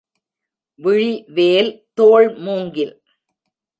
[0.79, 2.93] விழி வேல் தோள் மூங்கில்.